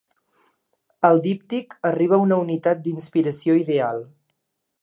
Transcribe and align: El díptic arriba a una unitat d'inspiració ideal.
El 1.09 1.21
díptic 1.27 1.77
arriba 1.91 2.19
a 2.19 2.21
una 2.25 2.39
unitat 2.47 2.83
d'inspiració 2.87 3.63
ideal. 3.65 4.07